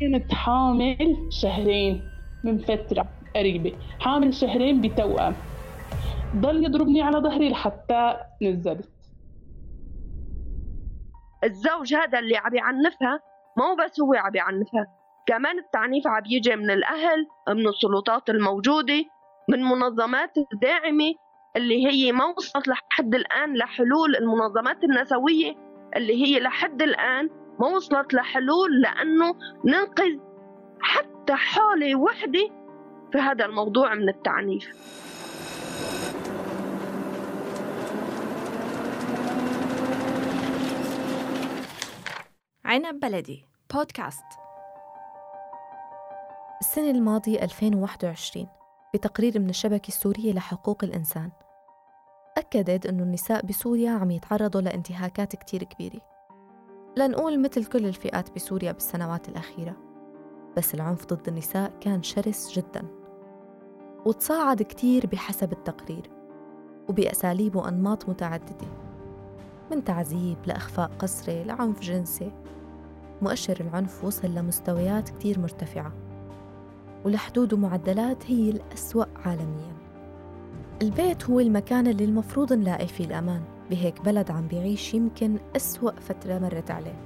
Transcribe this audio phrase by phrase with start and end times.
[0.00, 2.10] كنت حامل شهرين
[2.44, 3.72] من فترة قريبة.
[4.00, 5.34] حامل شهرين بتوأم.
[6.36, 8.90] ضل يضربني على ظهري لحتى نزلت.
[11.44, 13.20] الزوج هذا اللي عم يعنفها
[13.58, 14.86] مو بس هو عم يعنفها
[15.26, 19.04] كمان التعنيف عم يجي من الأهل من السلطات الموجودة
[19.48, 21.14] من منظمات الداعمة
[21.56, 25.54] اللي هي ما وصلت لحد الآن لحلول المنظمات النسوية
[25.96, 27.30] اللي هي لحد الآن
[27.60, 29.34] ما وصلت لحلول لأنه
[29.64, 30.18] ننقذ
[30.80, 32.48] حتى حالة وحدة
[33.12, 34.68] في هذا الموضوع من التعنيف.
[42.64, 44.24] عنب بلدي بودكاست.
[46.60, 48.48] السنة الماضية 2021
[48.94, 51.30] بتقرير من الشبكة السورية لحقوق الإنسان
[52.38, 56.13] أكدت أنه النساء بسوريا عم يتعرضوا لانتهاكات كتير كبيرة.
[56.96, 59.76] لنقول مثل كل الفئات بسوريا بالسنوات الأخيرة
[60.56, 62.84] بس العنف ضد النساء كان شرس جدا
[64.06, 66.10] وتصاعد كتير بحسب التقرير
[66.88, 68.66] وبأساليب وأنماط متعددة
[69.70, 72.32] من تعذيب لإخفاء قسري لعنف جنسي.
[73.22, 75.92] مؤشر العنف وصل لمستويات كتير مرتفعة
[77.04, 79.74] ولحدود ومعدلات هي الأسوأ عالمياً.
[80.82, 83.42] البيت هو المكان اللي المفروض نلاقي فيه الأمان.
[83.70, 86.96] بهيك بلد عم بيعيش يمكن أسوأ فترة مرت عليه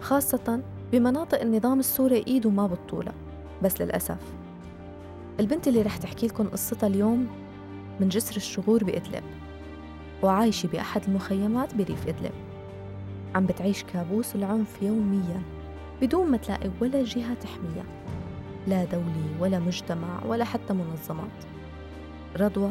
[0.00, 3.14] خاصة بمناطق النظام السوري إيده ما بتطولها
[3.62, 4.18] بس للأسف.
[5.40, 7.26] البنت اللي رح تحكي لكم قصتها اليوم
[8.00, 9.22] من جسر الشغور بإدلب
[10.22, 12.32] وعايشة بأحد المخيمات بريف إدلب.
[13.34, 15.42] عم بتعيش كابوس العنف يومياً
[16.02, 17.84] بدون ما تلاقي ولا جهة تحميها
[18.66, 21.44] لا دولي ولا مجتمع ولا حتى منظمات.
[22.36, 22.70] رضوى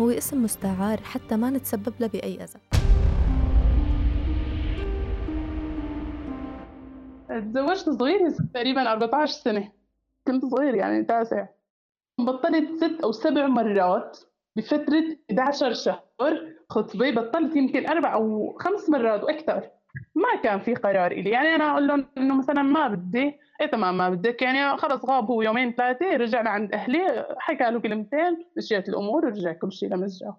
[0.00, 2.58] هو اسم مستعار حتى ما نتسبب له بأي أذى.
[7.28, 9.72] تزوجت صغير تقريبا 14 سنة.
[10.26, 11.46] كنت صغير يعني تاسع.
[12.18, 14.18] بطلت ست أو سبع مرات
[14.56, 16.02] بفترة 11 شهر.
[16.68, 19.70] خطبة بطلت يمكن أربع أو خمس مرات وأكثر.
[20.14, 21.30] ما كان في قرار إلي.
[21.30, 23.38] يعني أنا أقول لهم إنه مثلا ما بدي.
[23.60, 24.42] إيه تمام ما بدك.
[24.42, 27.26] يعني خلص غاب هو يومين ثلاثة رجعنا عند أهلي.
[27.38, 30.34] حكى له كلمتين مشيت الأمور ورجع كل شيء لمزجه.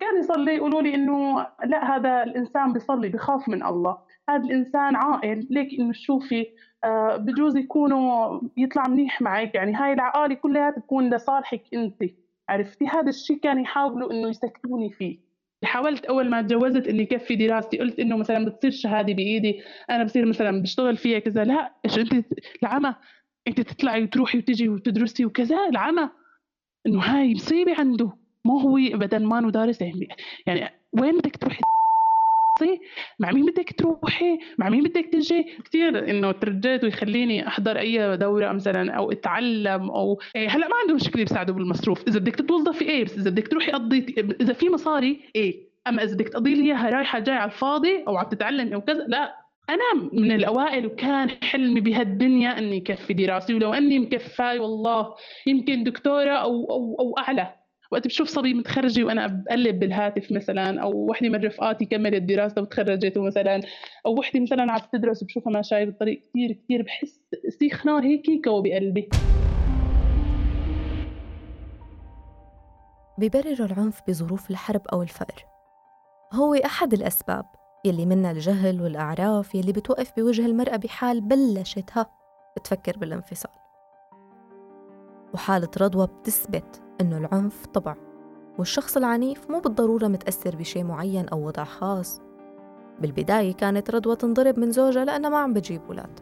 [0.00, 3.98] كان يصلي يقولوا لي إنه لا هذا الإنسان بيصلي بخاف من الله.
[4.28, 5.46] هذا الإنسان عاقل.
[5.50, 6.46] ليك إنه تشوفي
[6.84, 9.54] آه بجوز يكونوا يطلع منيح معك.
[9.54, 12.02] يعني هاي العقالة كلها تكون لصالحك أنت.
[12.48, 15.25] عرفتي؟ هذا الشيء كان يحاولوا إنه يسكتوني فيه.
[15.64, 20.26] حاولت أول ما تجوزت إني كفي دراستي قلت إنه مثلا بتصير شهادة بإيدي أنا بصير
[20.26, 21.44] مثلا بشتغل فيها كذا.
[21.44, 22.26] لا إيش أنت
[22.62, 22.94] العمى
[23.48, 26.10] أنت تطلعي وتروحي وتجي وتدرسي وكذا؟ العمى.
[26.86, 28.12] إنه هاي مصيبة عنده.
[28.44, 29.80] مو هو ابدا ما دارس.
[29.80, 30.08] يعني
[30.46, 31.60] يعني وين بدك تروحي؟
[33.18, 38.52] مع مين بدك تروحي؟ مع مين بدك تجي؟ كثير إنه ترجيت ويخليني أحضر أي دورة
[38.52, 42.08] مثلا أو أتعلم أو إيه هلأ ما عنده مشكله يساعدوا بالمصروف.
[42.08, 46.14] إذا بدك تتوظفي إيه بس إذا بدك تروحي قضي إذا في مصاري إيه أما إذا
[46.14, 49.46] بدك تقضي لي إياها رايحة جاي على الفاضي أو عم تتعلمي أو كذا لا.
[49.70, 55.14] أنا من الأوائل وكان حلمي بهالدنيا إني كفي دراستي ولو إني مكفاي والله
[55.46, 57.54] يمكن دكتورة أو أو أو أعلى.
[57.90, 63.18] وقت بشوف صبي متخرجة وأنا بقلب بالهاتف مثلا أو وحدة من رفقاتي كملت دراسة وتخرجت
[63.18, 63.60] مثلا
[64.06, 67.20] أو وحدة مثلا عم تدرس وبشوفها ماشيه بالطريق كثير كثير بحس
[67.58, 69.08] سيخ نار هيك كو بقلبي.
[73.18, 75.44] بيبرروا العنف بظروف الحرب أو الفقر.
[76.32, 77.44] هو أحد الأسباب
[77.84, 82.06] يلي منها الجهل والأعراف يلي بتوقف بوجه المرأة بحال بلشتها
[82.64, 83.52] تفكر بالانفصال.
[85.34, 87.96] وحالة رضوى بتثبت إنه العنف طبع
[88.58, 92.20] والشخص العنيف مو بالضرورة متأثر بشيء معين أو وضع خاص.
[93.00, 96.20] بالبداية كانت رضوى تنضرب من زوجها لأنها ما عم بتجيب أولاد.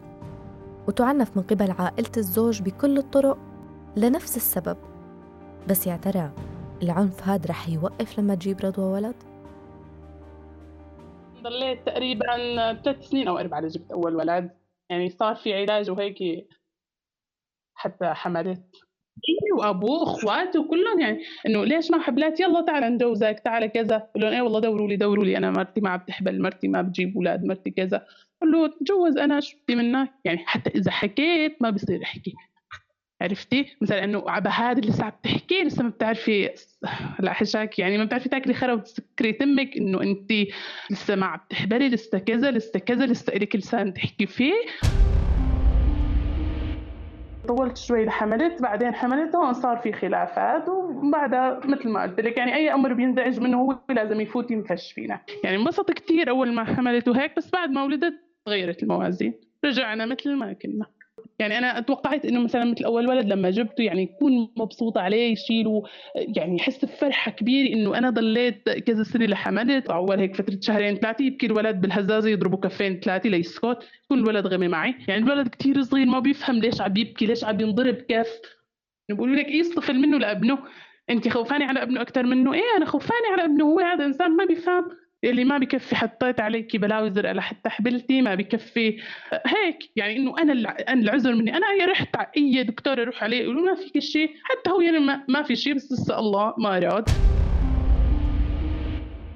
[0.87, 3.37] وتعنف من قبل عائلة الزوج بكل الطرق
[3.97, 4.77] لنفس السبب.
[5.69, 6.31] بس يا ترى
[6.83, 9.15] العنف هاد رح يوقف لما تجيب رضوى ولد؟
[11.43, 12.25] ضليت تقريبا
[12.73, 14.51] ثلاث سنين أو أربعة جبت أول ولد.
[14.89, 16.47] يعني صار في علاج وهيك
[17.73, 18.84] حتى حملت.
[19.57, 21.19] وابوه واخواته كلهم يعني.
[21.47, 23.97] إنه ليش ما حبلات يلا تعال نجوزك تعال كذا.
[23.97, 25.37] بقول لهم إيه والله دوروا لي دوروا لي.
[25.37, 28.05] أنا مرتي ما عم تحبل مرتي ما بتجيب أولاد مرتي كذا.
[28.41, 32.33] قول له تجوز أنا شو بدي منك يعني حتى إذا حكيت ما بصير احكي
[33.21, 36.49] عرفتي؟ مثلا إنه عبهاد لسه عم تحكي لسه ما بتعرفي.
[37.19, 39.77] لا حشاك يعني ما بتعرفي تاكلي خرا وتسكري تمك.
[39.77, 40.31] إنه انت
[40.91, 44.53] لسه ما عم تحبلي لسه كذا لسه كذا لسه الك لسان تحكي فيه.
[47.45, 52.55] طولت شوي لحملت بعدين حملت هون صار في خلافات وبعدها مثل ما قلت لك يعني
[52.55, 55.19] أي أمر بينزعج منه هو لازم يفوت ينفش فينا.
[55.43, 58.13] يعني انبسطت كثير أول ما حملت وهيك بس بعد ما ولدت
[58.45, 59.33] تغيرت الموازين
[59.65, 60.85] رجعنا مثل ما كنا.
[61.39, 65.83] يعني أنا توقعت إنه مثلا مثل أول ولد لما جبته يعني يكون مبسوطه عليه يشيله
[66.15, 69.89] يعني يحس بفرحة كبيرة إنه أنا ضليت كذا سنة لحملت.
[69.89, 74.67] أول هيك فترة شهرين ثلاثة يبكي الولد بالهزازة يضربوا كفين ثلاثة ليسكت يكون الولد غمي
[74.67, 74.95] معي.
[75.07, 78.27] يعني الولد كثير صغير ما بيفهم ليش عم يبكي ليش عم ينضرب كيف؟
[79.09, 80.57] بيقولوا لك يصطفل منه لابنه؟
[81.09, 84.45] انت خوفاني على ابنه أكثر منه؟ إيه أنا خوفاني على ابنه هو هذا إنسان ما
[84.45, 85.04] بيفهم.
[85.25, 88.99] اللي ما بكفي حطيت عليك بلاوي زرقاء لحتى حبلتي ما بكفي.
[89.45, 91.57] هيك يعني إنه أنا العذر مني.
[91.57, 95.55] أنا رحت أي دكتور أروح عليه يقولوا ما فيك شيء حتى هو يعني ما, في
[95.55, 97.09] شيء بس لسه الله ما اراد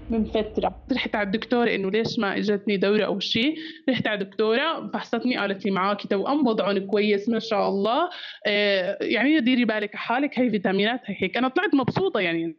[0.10, 3.58] من فترة رحت على الدكتورة إنه ليش ما إجتني دورة أو شيء
[3.90, 8.10] رحت على الدكتورة فحصتني قالت لي معاكي توأم وضعهم كويس ما شاء الله.
[8.48, 11.38] آه يعني ديري بالك حالك هي فيتامينات هي هيك.
[11.38, 12.56] أنا طلعت مبسوطة يعني.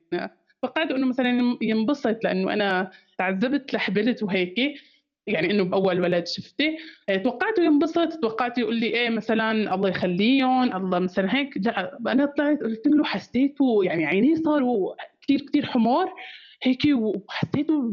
[0.62, 4.58] توقعت إنه مثلا ينبسط لأنه أنا تعذبت لحبلت وهيك
[5.26, 6.76] يعني إنه بأول ولد شفتي.
[7.08, 11.50] آه، توقعته ينبسط توقعت يقول لي إيه مثلا الله يخليهم الله مثلا هيك.
[11.56, 16.14] لا أنا طلعت قلت له حسيته يعني عينيه صاروا كثير كثير حمار
[16.62, 17.90] هيك وحسيته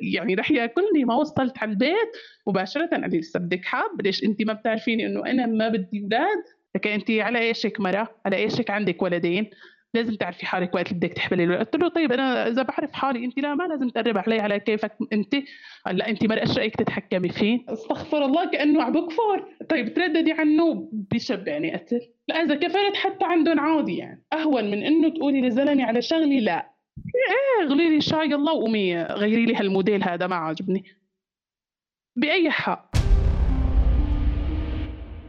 [0.00, 1.04] يعني رح يأكلني.
[1.04, 2.12] ما وصلت على البيت.
[2.46, 6.42] مباشرة قال لي لسه بدك حاب ليش أنت ما بتعرفيني إنه أنا ما بدي أولاد؟
[6.74, 9.50] لكن أنت على إيشك مرة؟ على إيشك عندك ولدين؟
[9.94, 11.58] لازم تعرفي حالك وقت بدك تحملي الولد.
[11.58, 14.92] قلت له طيب أنا إذا بعرف حالي انت لا ما لازم تقرب علي على كيفك
[15.12, 15.34] انت.
[15.86, 17.64] هلأ انت ما إيش رأيك تتحكمي فيه.
[17.68, 19.44] استغفر الله كأنه عم بكفر.
[19.68, 22.00] طيب ترددي عنه بشبعني قتل.
[22.28, 24.24] لا إذا كفرت حتى عندهم عادي يعني.
[24.32, 26.72] أهون من إنه تقولي لزلمه على شغلي لا.
[26.98, 30.84] إيه غلي لي شاي يلا وقومي غيري لي هالموديل هذا ما عاجبني.
[32.16, 32.92] بأي حق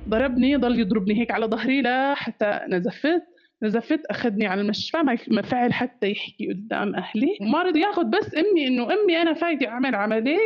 [0.09, 3.32] ضربني ضل يضربني هيك على ظهري لحتى نزفت
[3.63, 7.38] نزفت أخذني على المشفى ما فعل حتى يحكي قدام أهلي.
[7.42, 10.39] ما رضي ياخذ بس أمي إنه أمي أنا فايته أعمل عمليه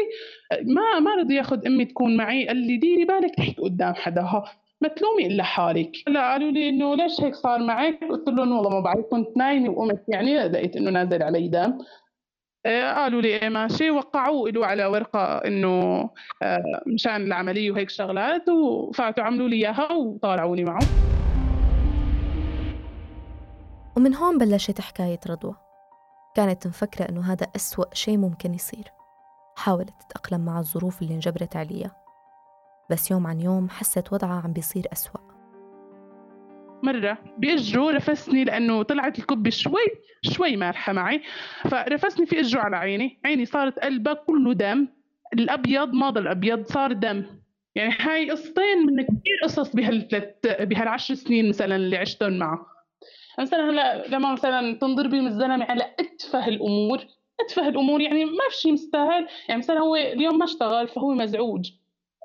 [0.64, 2.48] ما ما رضي ياخذ أمي تكون معي.
[2.48, 4.44] قال لي ديري بالك تحكي قدام حداها
[4.82, 5.92] ما تلومي إلا حالك.
[6.08, 9.70] هلا قالوا لي إنه ليش هيك صار معك؟ قلت لهم والله ما بعرف كنت نايمة
[9.70, 11.78] وقمت يعني لقيت إنه نازل علي دم.
[12.66, 13.90] آه، قالوا لي إيه ماشي.
[13.90, 16.10] وقعوا له على ورقة إنه
[16.44, 18.50] آه، مشان العملية وهيك شغلات.
[18.50, 20.80] وفاتوا عملوا لي إياها وطالعوني معه.
[23.98, 25.56] ومن هون بلشت حكاية رضوى.
[26.36, 28.92] كانت مفكرة إنه هذا أسوأ شيء ممكن يصير.
[29.56, 31.96] حاولت تتأقلم مع الظروف اللي انجبرت عليها.
[32.90, 35.22] بس يوم عن يوم حست وضعها عم بيصير أسوأ.
[36.84, 39.86] مرة بإجره رفسني لأنه طلعت الكبة شوي
[40.22, 41.22] شوي مالحة معي.
[41.64, 43.20] فرفسني في إجره على عيني.
[43.26, 44.88] عيني صارت قلبها كله دم.
[45.34, 47.26] الأبيض ما ضل أبيض صار دم.
[47.76, 52.77] يعني هاي قصتين من كثير قصص بهالثلاث بهالعشر سنين مثلا اللي عشتهم معه.
[53.40, 57.06] مثلا هلا لما مثلا تنضربي من الزلمه على أتفه الأمور
[57.40, 61.72] أتفه الأمور يعني ما في شيء مستاهل يعني مثلا هو اليوم ما اشتغل فهو مزعوج.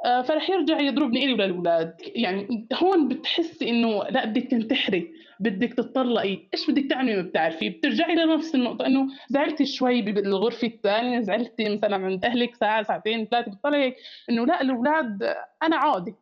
[0.04, 6.38] آه، فرح يرجع يضربني إلي وللأولاد يعني هون بتحسي إنه لا بدك تنتحري بدك تطلقي
[6.54, 11.96] إيش بدك تعملي ما بتعرفي؟ بترجعي لنفس النقطة إنه زعلتي شوي بالغرفة الثانية زعلتي مثلا
[11.96, 13.94] عند أهلك ساعة ساعتين ثلاثة بتطلعي.
[14.30, 15.22] إنه لا الأولاد
[15.62, 16.14] أنا عادي.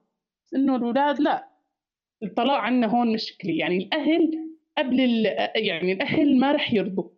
[0.46, 1.48] بس إنه الأولاد لا.
[2.22, 3.52] الطلاق عنا هون مشكلة.
[3.52, 4.49] يعني الأهل
[4.82, 4.98] قبل
[5.56, 7.08] يعني الاهل ما رح يرضوا.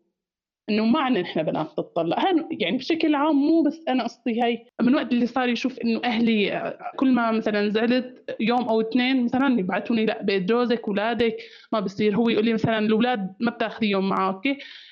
[0.71, 2.17] إنه ما عنا نحن بنات تطلق
[2.51, 6.73] يعني بشكل عام مو بس أنا قصتي هاي من وقت اللي صار يشوف إنه أهلي
[6.97, 11.37] كل ما مثلا زعلت يوم أو اثنين مثلا يبعثوني لأ بيت جوزك اولادك
[11.73, 12.17] ما بصير.
[12.17, 14.43] هو يقول لي مثلا الأولاد ما بتاخذيهم معك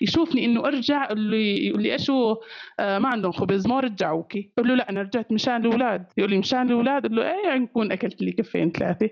[0.00, 2.36] يشوفني إنه أرجع يقول لي يقول لي إيشو
[2.80, 4.50] آه ما عندهم خبز ما رجعوكي.
[4.56, 6.06] بقول له لأ أنا رجعت مشان الأولاد.
[6.16, 9.10] يقول لي مشان الأولاد؟ بقول له إيه نكون أكلت لي كفين ثلاثة.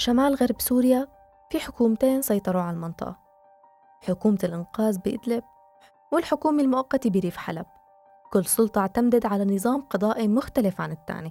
[0.00, 1.08] شمال غرب سوريا
[1.50, 3.18] في حكومتين سيطروا على المنطقة.
[4.00, 5.42] حكومة الإنقاذ بإدلب
[6.12, 7.66] والحكومة المؤقتة بريف حلب.
[8.32, 11.30] كل سلطة اعتمدت على نظام قضائي مختلف عن الثاني.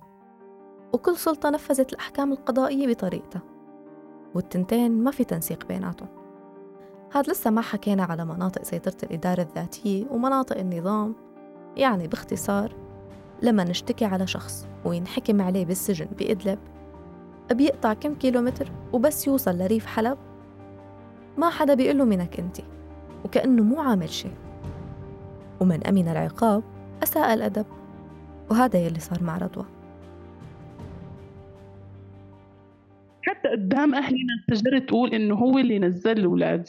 [0.93, 3.41] وكل سلطة نفذت الأحكام القضائية بطريقتها.
[4.35, 6.09] والتنتين ما في تنسيق بيناتهم.
[7.13, 11.15] هاد لسه ما حكينا على مناطق سيطرة الإدارة الذاتية ومناطق النظام.
[11.75, 12.75] يعني باختصار
[13.41, 16.59] لما نشتكي على شخص وينحكم عليه بالسجن بإدلب
[17.53, 20.18] بيقطع كم كيلومتر وبس يوصل لريف حلب؟
[21.38, 22.58] ما حدا بيقول له منك أنت
[23.25, 24.34] وكأنه مو عامل شيء.
[25.62, 26.63] ومن أمن العقاب
[27.03, 27.65] أساء الأدب
[28.51, 29.65] وهذا يلي صار مع رضوى.
[33.22, 34.18] حتى قدام أهلي
[34.50, 36.68] انفجرت تقول إنه هو اللي نزل الأولاد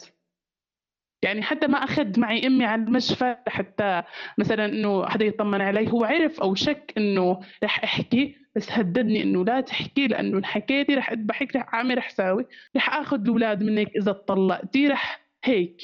[1.23, 4.03] يعني حتى ما أخذ معي أمي على المشفى حتى
[4.37, 9.45] مثلا إنه حدا يطمن علي هو عرف أو شك إنه رح أحكي بس هددني إنه
[9.45, 13.95] لا تحكي لأنه ان حكيتي رح أذبحك رح اعمل رح ساوي رح آخذ الأولاد منك
[13.95, 15.81] إذا طلقتي رح هيك.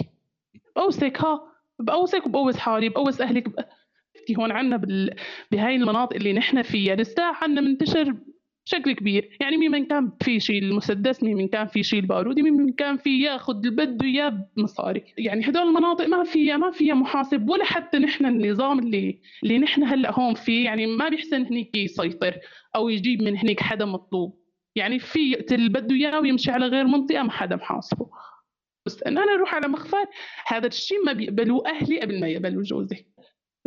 [0.75, 1.41] بوسك ها
[1.79, 3.53] بوسك وبوس حالي بوس أهلك ب...
[4.39, 5.15] هون عنا بال...
[5.51, 6.95] بهاي المناطق اللي نحن فيها.
[6.95, 8.15] لسه عنا منتشر
[8.67, 9.37] بشكل كبير.
[9.41, 13.55] يعني مين كان في شيء المسدس مين كان في شيء البارودي مين كان في ياخذ
[13.55, 18.25] اللي بده اياه بمصاري يعني هدول المناطق ما فيها ما فيها محاسب ولا حتى نحن
[18.25, 20.65] النظام اللي اللي نحن هلأ هون فيه.
[20.65, 22.35] يعني ما بيحسن هنيك يسيطر
[22.75, 24.39] أو يجيب من هنيك حدا مطلوب.
[24.75, 28.09] يعني في اللي بده اياه ويمشي على غير منطقة ما حدا محاسبه.
[28.85, 30.05] بس إن أنا أروح على مخفر
[30.47, 33.05] هذا الشيء ما بيقبلوه أهلي قبل ما يقبلوا جوزي.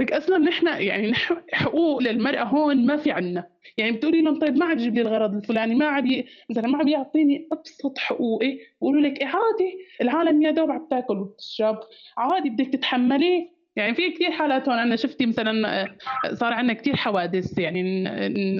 [0.00, 1.14] لك أصلا نحن يعني
[1.52, 3.47] حقوق للمرأة هون ما في عنا.
[3.76, 6.88] يعني بتقولي لهم طيب ما عاد يجيب لي الغرض الفلاني ما عاد مثلا ما عاد
[6.88, 8.59] يعطيني أبسط حقوقي.
[8.80, 11.78] بقولوا لك إيه عادي العالم يا دوب عم تاكل وتشرب.
[12.19, 13.61] عادي بدك تتحمليه.
[13.76, 15.87] يعني في كثير حالات هون أنا شفتي مثلا
[16.33, 18.04] صار عندنا كثير حوادث يعني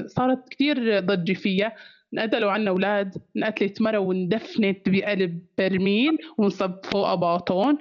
[0.09, 1.73] صارت كثير ضجة فيها.
[2.15, 7.79] انقتلوا عنا أولاد انقتلت مرة واندفنت بقلب برميل وانصب فوقها باطون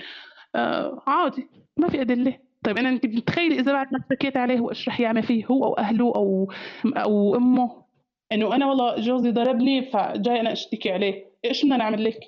[0.56, 1.48] آه عادي
[1.78, 2.49] ما في أدلة.
[2.66, 5.74] طيب أنا أنت بتتخيلي اذا بعد ما حكيت عليه وإيش رح يعمل فيه هو أو
[5.74, 6.52] أهله أو
[6.86, 7.84] أو أمه؟
[8.32, 11.26] إنه أنا والله جوزي ضربني فجاي أنا أشتكي عليه.
[11.46, 12.20] إيش بدنا نعمل لك؟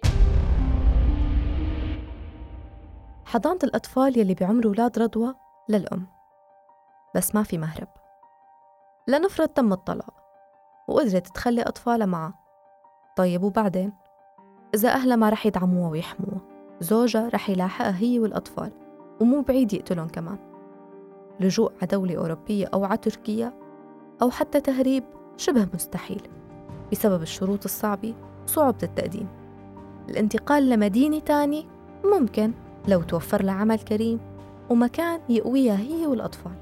[3.25, 5.35] حضانة الأطفال يلي بعمر ولاد رضوى
[5.69, 6.07] للأم.
[7.15, 7.88] بس ما في مهرب.
[9.07, 10.13] لنفرض تم الطلاق
[10.88, 12.33] وقدرت تخلي أطفالها معها
[13.17, 13.93] طيب وبعدين؟
[14.75, 16.41] إذا أهلها ما رح يدعموها ويحموها
[16.79, 18.80] زوجها رح يلاحقها هي والأطفال.
[19.22, 20.38] ومو بعيد يقتلهم كمان.
[21.40, 23.54] لجوء على دولة أوروبية أو على تركيا
[24.22, 25.04] أو حتى تهريب
[25.38, 26.22] شبه مستحيل
[26.92, 28.13] بسبب الشروط الصعبة
[28.44, 29.28] وصعوبة التقديم.
[30.10, 31.63] الانتقال لمدينة تانية
[32.06, 32.51] ممكن
[32.88, 34.20] لو توفر لها عمل كريم
[34.70, 36.56] ومكان يقويها هي والأطفال.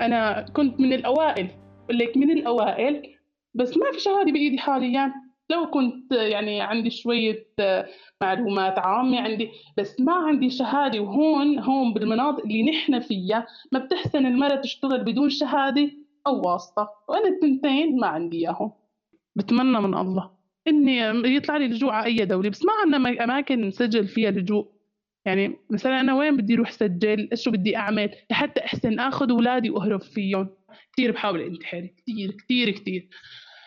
[0.00, 1.50] أنا كنت من الأوائل
[1.90, 3.02] لك من الأوائل
[3.54, 5.29] بس ما في شهادة بإيدي حاليا.
[5.50, 7.46] لو كنت يعني عندي شوية
[8.22, 14.26] معلومات عامة عندي بس ما عندي شهادة وهون هون بالمناطق اللي نحن فيها ما بتحسن
[14.26, 15.90] المرأة تشتغل بدون شهادة
[16.26, 16.88] أو واسطة.
[17.08, 18.72] وأنا التنتين ما عندي إياهم.
[19.36, 20.30] بتمنى من الله
[20.68, 20.98] إني
[21.36, 22.50] يطلع لي لجوء على أي دولة.
[22.50, 24.66] بس ما عندنا أماكن نسجل فيها لجوء.
[25.24, 30.00] يعني مثلا أنا وين بدي أروح سجل؟ إيش بدي أعمل؟ لحتى أحسن أخذ أولادي وأهرب
[30.00, 30.48] فيهم.
[30.92, 33.08] كثير بحاول أنتحر كثير كثير كثير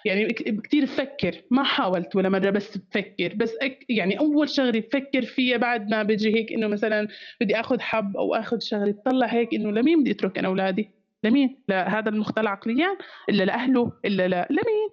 [0.06, 5.22] يعني كثير بفكر ما حاولت ولا مرة بس بفكر بس أك يعني أول شغله بفكر
[5.22, 7.08] فيها بعد ما بيجي هيك إنه مثلا
[7.42, 10.90] بدي آخذ حب أو آخذ شغله بطلع هيك إنه لمين بدي أترك أنا أولادي؟
[11.24, 12.98] لمين؟ لهذا المختل عقليا
[13.30, 14.90] إلا لأهله إلا لا لمين؟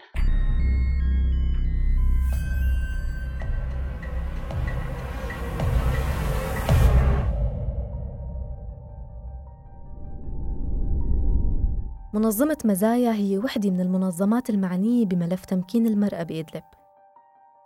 [12.15, 16.63] منظمة مزايا هي وحدة من المنظمات المعنية بملف تمكين المرأة بإدلب.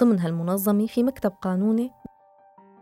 [0.03, 1.91] ضمن هالمنظمة في مكتب قانوني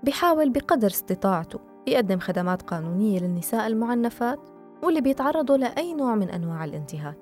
[0.02, 4.38] بيحاول بقدر استطاعته يقدم خدمات قانونية للنساء المعنفات
[4.82, 7.18] واللي بيتعرضوا لأي نوع من أنواع الانتهاك.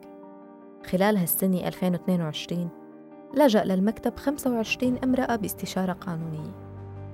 [0.87, 2.69] خلال هالسنة 2022
[3.35, 6.53] لجأ للمكتب 25 امرأة باستشارة قانونية.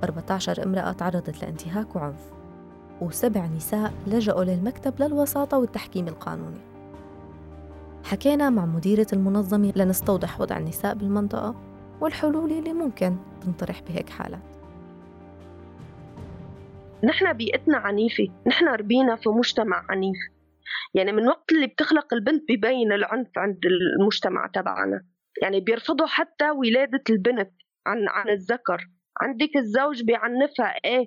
[0.04, 2.32] 14 امرأة تعرضت لانتهاك وعنف
[3.00, 6.75] وسبع نساء لجأوا للمكتب للوساطة والتحكيم القانوني.
[8.06, 11.54] حكينا مع مديرة المنظمة لنستوضح وضع النساء بالمنطقة
[12.00, 14.42] والحلول اللي ممكن تنطرح بهيك حالات.
[17.04, 20.16] نحن بيئتنا عنيفة نحن ربينا في مجتمع عنيف.
[20.94, 25.04] يعني من وقت اللي بتخلق البنت ببين العنف عند المجتمع تبعنا.
[25.42, 27.52] يعني بيرفضوا حتى ولادة البنت
[27.86, 28.88] عن عن الذكر.
[29.20, 31.06] عندك الزوج بيعنفها إيه؟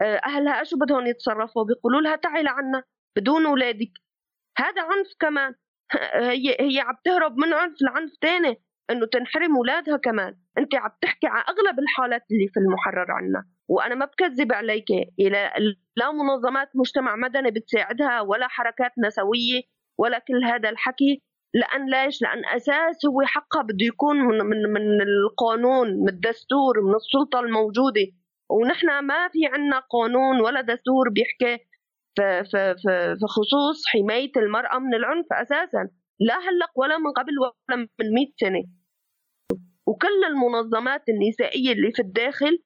[0.00, 2.82] آه، أهلها شو بدهم يتصرفوا؟ بيقولوا لها تعي لعنا
[3.16, 3.92] بدون أولادك.
[4.58, 5.54] هذا عنف كمان.
[6.14, 10.34] هي هي عم تهرب من عنف لعنف تاني إنه تنحرم اولادها كمان.
[10.58, 13.44] أنت عم تحكي على أغلب الحالات اللي في المحرر عنا.
[13.68, 14.90] وأنا ما بكذب عليك
[15.20, 15.52] إلى
[15.96, 19.62] لا منظمات مجتمع مدني بتساعدها ولا حركات نسوية
[19.98, 21.22] ولا كل هذا الحكي.
[21.54, 26.94] لأن ليش؟ لأن أساس هو حقها بده يكون من من من القانون من الدستور من
[26.94, 28.06] السلطة الموجودة.
[28.50, 31.67] ونحن ما في عنا قانون ولا دستور بيحكي
[32.16, 35.88] في خصوص حماية المرأة من العنف أساسا
[36.20, 38.64] لا هلق ولا من قبل ولا من 100 سنة.
[39.86, 42.58] وكل المنظمات النسائية اللي في الداخل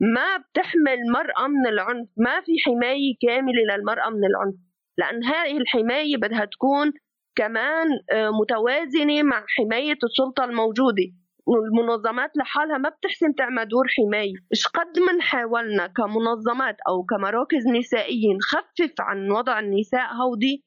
[0.00, 4.54] ما بتحمي المرأة من العنف ما في حماية كاملة للمرأة من العنف.
[4.98, 6.92] لأن هذه الحماية بدها تكون
[7.36, 11.12] كمان آه، متوازنة مع حماية السلطة الموجودة.
[11.46, 14.34] والمنظمات لحالها ما بتحسن تعمل دور حماية.
[14.52, 20.64] إيش قد من حاولنا كمنظمات أو كمراكز نسائية نخفف عن وضع النساء هودي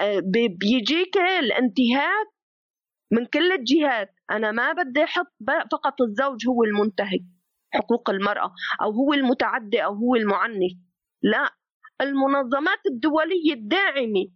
[0.00, 0.20] آه،
[0.60, 2.26] بيجيك الانتهاك
[3.12, 4.14] من كل الجهات.
[4.30, 5.32] أنا ما بدي أحط
[5.72, 7.24] فقط الزوج هو المنتهك
[7.74, 8.52] حقوق المرأة
[8.82, 10.72] أو هو المتعدي أو هو المعنف.
[11.22, 11.50] لا
[12.00, 14.26] المنظمات الدولية الداعمة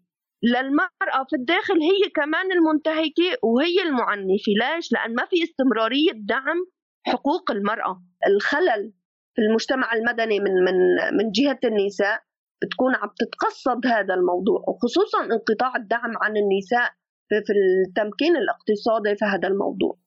[0.43, 6.59] للمرأة في الداخل هي كمان المنتهكة وهي المعنفة ليش؟ لأن ما في استمرارية دعم
[7.07, 8.93] حقوق المرأة الخلل
[9.35, 10.77] في المجتمع المدني من من
[11.17, 12.23] من جهة النساء
[12.63, 16.91] بتكون عم تتقصد هذا الموضوع وخصوصا انقطاع الدعم عن النساء
[17.29, 19.99] في التمكين الاقتصادي في هذا الموضوع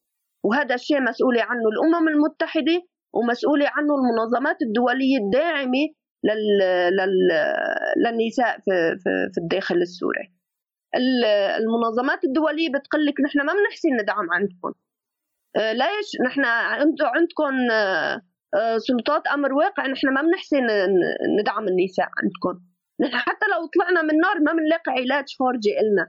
[0.43, 2.77] وهذا الشيء مسؤولة عنه الأمم المتحدة
[3.13, 5.83] ومسؤولة عنه المنظمات الدولية الداعمة.
[8.03, 8.97] للنساء في...
[9.03, 9.41] في...
[9.41, 10.31] الداخل السوري.
[11.59, 14.73] المنظمات الدولية بتقول لك نحن ما بنحسن ندعم عندكم.
[15.55, 16.45] آه، ليش؟ نحن
[17.01, 18.21] عندكم آه،
[18.55, 20.67] آه، سلطات أمر واقع نحن ما بنحسن
[21.39, 22.63] ندعم النساء عندكم.
[23.01, 26.07] نحن حتى لو طلعنا من النار ما بنلاقي علاج فورجي إلنا.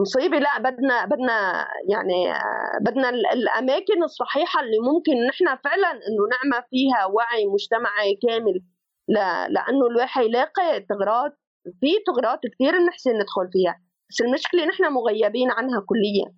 [0.00, 2.38] مصيبة لا بدنا بدنا يعني
[2.86, 8.60] بدنا الأماكن الصحيحة اللي ممكن نحن فعلا إنه نعمل فيها وعي مجتمعي كامل.
[9.08, 11.32] لأنه الواحد يلاقي ثغرات
[11.80, 16.34] في ثغرات كثير بنحسن ندخل فيها بس المشكلة نحن مغيبين عنها كليا.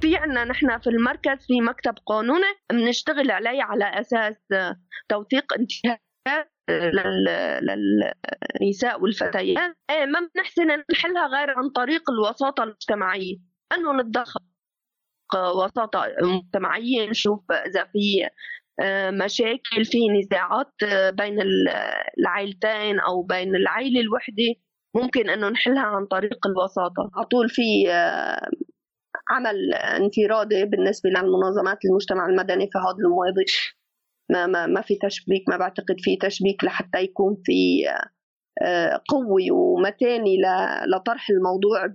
[0.00, 4.36] في عنا نحن في المركز في مكتب قانوني بنشتغل عليه على أساس
[5.08, 6.52] توثيق انتهاكات
[8.60, 9.76] للنساء والفتيات.
[9.90, 13.36] إيه، ما بنحسن نحلها غير عن طريق الوساطة المجتمعية.
[13.72, 14.40] أنه نتدخل
[15.34, 18.28] وساطة مجتمعية نشوف إذا في
[19.10, 21.38] مشاكل في نزاعات آه، بين
[22.18, 24.54] العائلتين أو بين العائلة الوحدة
[24.94, 27.10] ممكن أنه نحلها عن طريق الوساطة.
[27.14, 28.48] على طول في آه،
[29.30, 33.44] عمل انفرادي بالنسبة للمنظمات المجتمع المدني في هذا المواضيع
[34.30, 38.19] ما, ما, ما في تشبيك ما بعتقد في تشبيك لحتى يكون في آه،
[39.08, 40.36] قوي ومتاني
[40.86, 41.86] لطرح الموضوع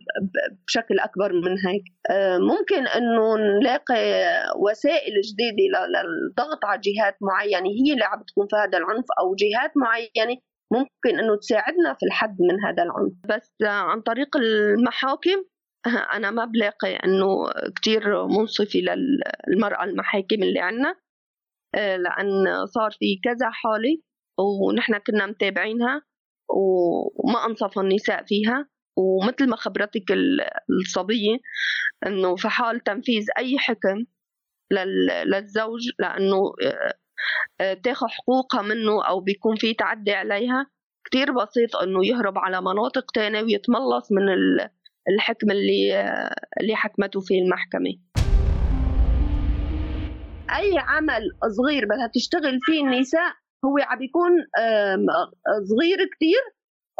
[0.68, 1.84] بشكل أكبر من هيك.
[2.10, 3.96] آه، ممكن أنه نلاقي
[4.60, 9.72] وسائل جديدة للضغط على جهات معينة هي اللي عم تكون في هذا العنف أو جهات
[9.76, 13.14] معينة ممكن أنه تساعدنا في الحد من هذا العنف.
[13.30, 15.44] بس عن طريق المحاكم
[16.16, 20.96] أنا ما بلاقي أنه كتير منصفة للمرأة المحاكم اللي عنا
[21.76, 23.98] آه، لأن صار في كذا حالة
[24.40, 26.02] ونحن كنا متابعينها.
[26.50, 28.68] وما أنصف النساء فيها.
[28.98, 30.12] ومثل ما خبرتك
[30.82, 31.38] الصبية
[32.08, 34.06] أنه في حال تنفيذ أي حكم
[35.26, 36.94] للزوج لأنه آه،
[37.62, 40.68] آه، تاخذ حقوقها منه أو بيكون في تعدي عليها
[41.06, 44.24] كتير بسيط أنه يهرب على مناطق تانية ويتملص من
[45.10, 45.94] الحكم اللي
[46.62, 47.96] اللي حكمته فيه المحكمة.
[50.56, 51.22] أي عمل
[51.58, 53.34] صغير بدها تشتغل فيه النساء
[53.66, 54.32] هو عم بيكون
[55.70, 56.42] صغير كثير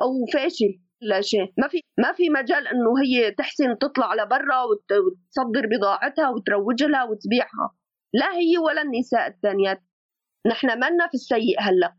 [0.02, 1.54] أو فاشل لا شيء.
[1.58, 7.76] ما في ما في مجال إنه هي تحسن تطلع لبرا وتصدر بضاعتها وتروج لها وتبيعها.
[8.14, 9.82] لا هي ولا النساء الثانيات.
[10.48, 11.94] نحن منا في السيء هلأ.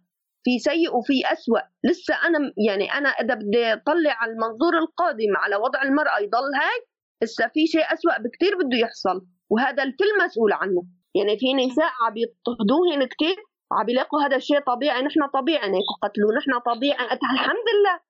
[0.45, 1.61] في سيء وفي أسوأ.
[1.85, 6.89] لسه أنا يعني أنا إذا بدي أطلع على المنظور القادم على وضع المرأة يضل هيك
[7.23, 9.27] لسه في شيء أسوأ بكثير بده يحصل.
[9.51, 10.83] وهذا الكل مسؤول عنه.
[11.15, 13.37] يعني في نساء عم يضطهدوهن كثير
[13.73, 17.05] عم يلاقوا هذا الشيء طبيعي نحن طبيعي انه قتلوا نحن طبيعي.
[17.13, 18.01] الحمد لله.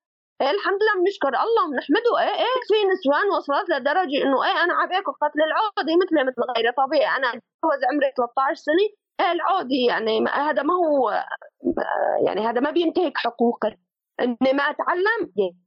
[0.41, 2.13] إيه الحمد لله بنشكر الله بنحمده.
[2.19, 6.41] إيه إيه في نسوان وصلت لدرجة إنه إيه أنا عم باكل قتل العودي مثلي مثل
[6.55, 7.15] غيري طبيعي.
[7.17, 8.87] أنا اتجوز عمري 13 سنة.
[9.21, 11.23] إيه العودي يعني هذا ما هو
[12.27, 13.77] يعني هذا ما بينتهك حقوقي
[14.21, 15.21] إني ما أتعلم.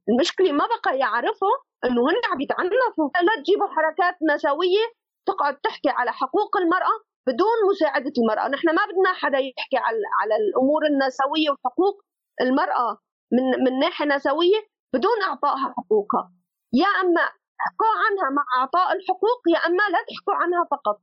[0.09, 3.09] المشكلة ما بقى يعرفوا إنه هن عم يتعنفوا.
[3.27, 4.85] لا تجيبوا حركات نسوية
[5.27, 6.95] تقعد تحكي على حقوق المرأة.
[7.27, 8.47] بدون مساعدة المرأة.
[8.47, 11.95] نحن ما بدنا حدا يحكي على, على الأمور النسوية وحقوق
[12.41, 12.97] المرأة
[13.31, 14.61] من, من ناحية نسوية
[14.93, 16.31] بدون إعطائها حقوقها.
[16.73, 17.21] يا أما
[17.61, 21.01] احكوا عنها مع إعطاء الحقوق يا أما لا تحكوا عنها فقط.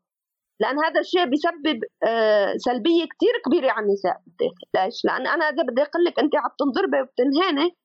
[0.61, 4.17] لأن هذا الشيء بيسبب آه، سلبية كثير كبيرة على النساء.
[4.27, 7.77] بالداخل ليش؟ لأن أنا إذا بدي أقول لك أنت عم تنضربي وبتنهاني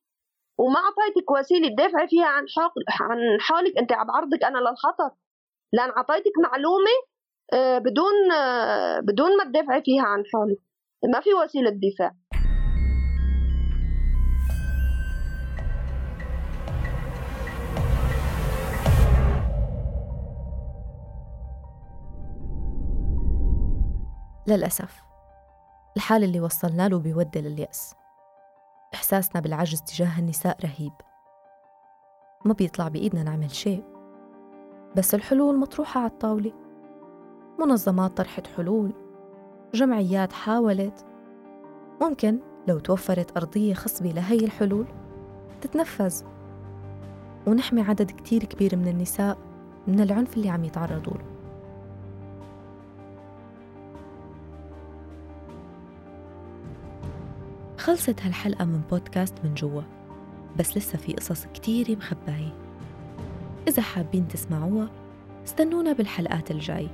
[0.59, 2.45] وما أعطيتك وسيلة تدافعي فيها عن
[3.01, 5.11] عن حالك أنت عم بعرضك أنا للخطر.
[5.73, 7.12] لأن أعطيتك معلومة آه،
[7.79, 10.59] بدون آه، بدون ما تدافعي فيها عن حالك
[11.13, 12.15] ما في وسيلة دفاع.
[24.47, 25.01] للأسف
[25.97, 27.95] الحال اللي وصلنا له بيودي لليأس.
[28.93, 30.93] إحساسنا بالعجز تجاه النساء رهيب.
[32.45, 33.83] ما بيطلع بإيدنا نعمل شيء
[34.97, 36.62] بس الحلول مطروحة على الطاولة.
[37.59, 38.91] منظمات طرحت حلول
[39.73, 41.05] جمعيات حاولت.
[42.01, 44.85] ممكن لو توفرت أرضية خصبة لهي الحلول
[45.61, 46.21] تتنفذ.
[47.47, 49.37] ونحمي عدد كتير كبير من النساء
[49.87, 51.25] من العنف اللي عم يتعرضوا له.
[57.77, 59.81] خلصت هالحلقة من بودكاست من جوا
[60.59, 62.53] بس لسه في قصص كتير مخباية.
[63.67, 64.89] إذا حابين تسمعوها
[65.45, 66.89] استنونا بالحلقات الجاي.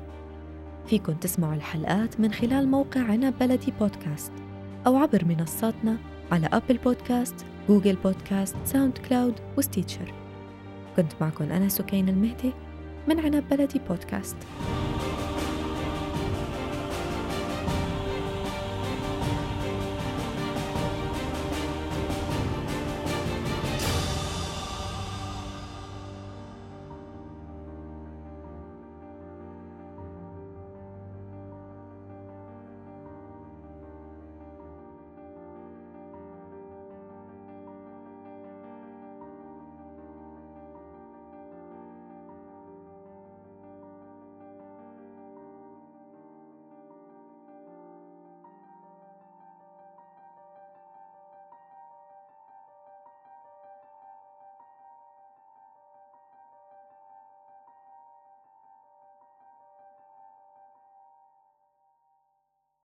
[0.90, 4.32] فيكن تسمعوا الحلقات من خلال موقع عنب بلدي بودكاست
[4.88, 5.98] أو عبر منصاتنا
[6.32, 7.36] على Apple Podcast،
[7.68, 10.14] Google Podcast، SoundCloud و Stitcher.
[10.96, 12.52] كنت معكم أنا سكين المهدي
[13.08, 14.38] من عنب بلدي بودكاست.